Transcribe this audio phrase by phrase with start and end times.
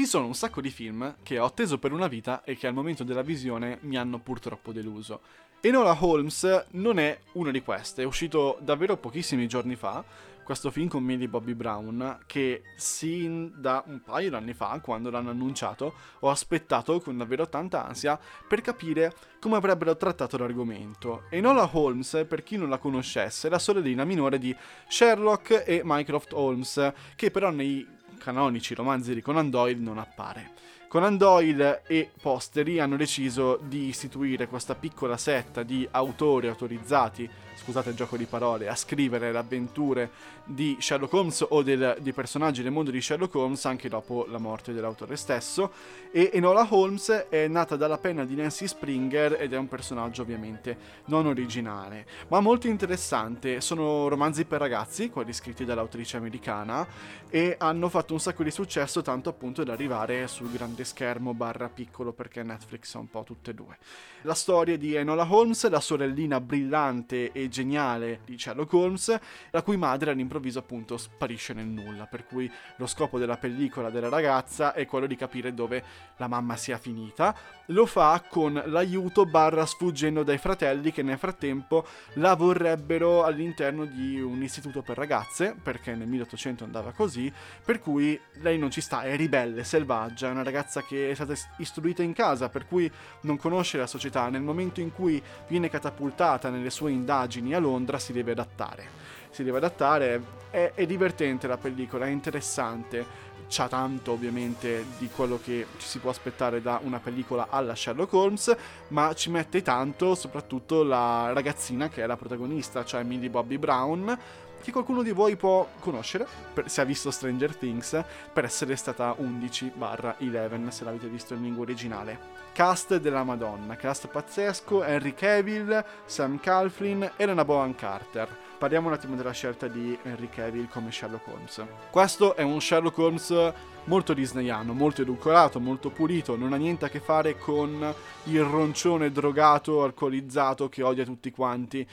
[0.00, 2.72] Ci sono un sacco di film che ho atteso per una vita e che al
[2.72, 5.20] momento della visione mi hanno purtroppo deluso.
[5.60, 10.02] Enola Holmes non è una di queste, è uscito davvero pochissimi giorni fa,
[10.42, 15.10] questo film con Millie Bobby Brown che sin da un paio di anni fa, quando
[15.10, 21.24] l'hanno annunciato, ho aspettato con davvero tanta ansia per capire come avrebbero trattato l'argomento.
[21.28, 24.56] Enola Holmes, per chi non la conoscesse, è la sorellina minore di
[24.88, 30.52] Sherlock e Mycroft Holmes, che però nei canonici romanzi di Conan Doyle non appare.
[30.90, 37.90] Conan Doyle e posteri hanno deciso di istituire questa piccola setta di autori autorizzati scusate
[37.90, 40.10] il gioco di parole, a scrivere le avventure
[40.44, 44.38] di Sherlock Holmes o del, dei personaggi del mondo di Sherlock Holmes anche dopo la
[44.38, 45.70] morte dell'autore stesso.
[46.10, 50.76] E Enola Holmes è nata dalla penna di Nancy Springer ed è un personaggio ovviamente
[51.06, 53.60] non originale, ma molto interessante.
[53.60, 56.86] Sono romanzi per ragazzi, quelli scritti dall'autrice americana,
[57.28, 61.68] e hanno fatto un sacco di successo, tanto appunto da arrivare sul grande schermo barra
[61.68, 63.78] piccolo perché Netflix ha un po' tutte e due.
[64.22, 69.18] La storia di Enola Holmes, la sorellina brillante e geniale di Sherlock Holmes,
[69.50, 74.08] la cui madre all'improvviso appunto sparisce nel nulla, per cui lo scopo della pellicola della
[74.08, 75.82] ragazza è quello di capire dove
[76.16, 77.34] la mamma sia finita.
[77.66, 84.20] Lo fa con l'aiuto barra sfuggendo dai fratelli che nel frattempo la vorrebbero all'interno di
[84.20, 87.32] un istituto per ragazze, perché nel 1800 andava così,
[87.64, 91.34] per cui lei non ci sta, è ribelle, selvaggia, è una ragazza che è stata
[91.56, 92.90] istruita in casa, per cui
[93.22, 97.98] non conosce la società, nel momento in cui viene catapultata nelle sue indagini a Londra,
[97.98, 98.98] si deve adattare.
[99.30, 103.28] Si deve adattare, è, è divertente la pellicola, è interessante.
[103.48, 108.12] C'ha tanto ovviamente di quello che ci si può aspettare da una pellicola alla Sherlock
[108.12, 108.56] Holmes,
[108.88, 114.16] ma ci mette tanto soprattutto la ragazzina che è la protagonista, cioè Millie Bobby Brown,
[114.60, 119.16] che qualcuno di voi può conoscere, per, se ha visto Stranger Things, per essere stata
[119.18, 122.38] 11-11, se l'avete visto in lingua originale.
[122.52, 128.28] Cast della Madonna, cast pazzesco, Henry Cavill, Sam Calflin, Elena Bohan Carter.
[128.58, 131.64] Parliamo un attimo della scelta di Henry Cavill come Sherlock Holmes.
[131.90, 133.52] Questo è un Sherlock Holmes
[133.84, 137.94] molto disneyano, molto edulcorato, molto pulito, non ha niente a che fare con
[138.24, 141.88] il roncione drogato, alcolizzato che odia tutti quanti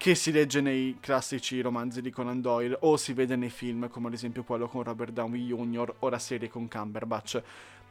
[0.00, 4.06] che si legge nei classici romanzi di Conan Doyle o si vede nei film come
[4.06, 5.96] ad esempio quello con Robert Downey Jr.
[5.98, 7.42] o la serie con Cumberbatch.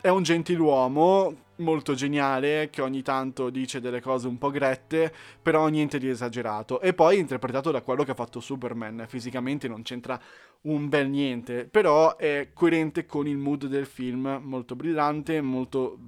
[0.00, 5.66] È un gentiluomo molto geniale che ogni tanto dice delle cose un po' grette, però
[5.68, 6.80] niente di esagerato.
[6.80, 9.04] E poi interpretato da quello che ha fatto Superman.
[9.06, 10.18] Fisicamente non c'entra
[10.62, 15.98] un bel niente, però è coerente con il mood del film, molto brillante, molto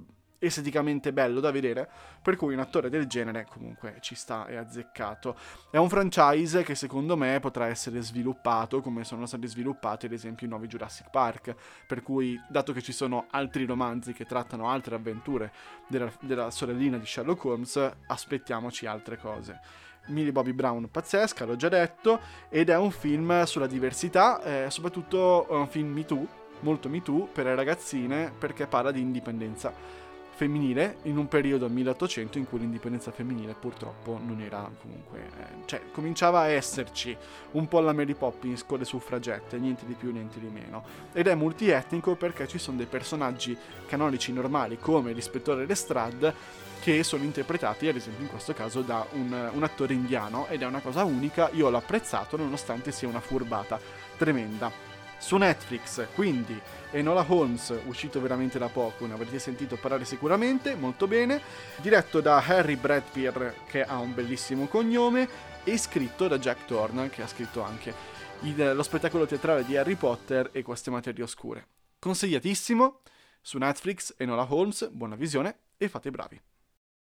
[0.41, 1.87] esteticamente bello da vedere,
[2.21, 5.35] per cui un attore del genere comunque ci sta e azzeccato.
[5.69, 10.47] È un franchise che secondo me potrà essere sviluppato come sono stati sviluppati ad esempio
[10.47, 14.95] i nuovi Jurassic Park, per cui dato che ci sono altri romanzi che trattano altre
[14.95, 15.51] avventure
[15.87, 19.59] della, della sorellina di Sherlock Holmes, aspettiamoci altre cose.
[20.07, 22.19] Millie Bobby Brown pazzesca, l'ho già detto,
[22.49, 26.27] ed è un film sulla diversità, eh, soprattutto un film Me Too,
[26.61, 30.01] molto Me Too per le ragazzine perché parla di indipendenza
[30.41, 35.83] femminile in un periodo 1800 in cui l'indipendenza femminile purtroppo non era comunque eh, cioè
[35.91, 37.15] cominciava a esserci
[37.51, 40.83] un po' la Mary Poppins con le suffragette niente di più niente di meno.
[41.13, 46.33] Ed è multietnico perché ci sono dei personaggi canonici normali come l'ispettore Lestrade
[46.81, 50.65] che sono interpretati ad esempio in questo caso da un, un attore indiano ed è
[50.65, 53.79] una cosa unica io l'ho apprezzato nonostante sia una furbata
[54.17, 54.90] tremenda
[55.21, 56.59] su Netflix, quindi
[56.89, 61.39] Enola Holmes, uscito veramente da poco, ne avrete sentito parlare sicuramente, molto bene,
[61.77, 65.29] diretto da Harry Bradpier che ha un bellissimo cognome
[65.63, 67.93] e scritto da Jack Thorne che ha scritto anche
[68.41, 71.67] il, lo spettacolo teatrale di Harry Potter e queste materie oscure.
[71.99, 73.01] Consigliatissimo
[73.41, 76.41] su Netflix Enola Holmes, buona visione e fate bravi.